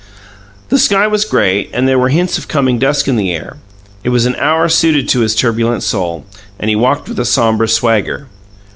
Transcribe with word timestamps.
The 0.69 0.79
sky 0.79 1.05
was 1.05 1.25
gray, 1.25 1.67
and 1.71 1.87
there 1.87 1.99
were 1.99 2.09
hints 2.09 2.39
of 2.39 2.47
coming 2.47 2.79
dusk 2.79 3.07
in 3.07 3.17
the 3.17 3.31
air; 3.31 3.57
it 4.03 4.09
was 4.09 4.25
an 4.25 4.35
hour 4.37 4.67
suited 4.67 5.07
to 5.09 5.19
his 5.19 5.35
turbulent 5.35 5.83
soul, 5.83 6.25
and 6.57 6.71
he 6.71 6.75
walked 6.75 7.07
with 7.07 7.19
a 7.19 7.23
sombre 7.23 7.67
swagger. 7.67 8.25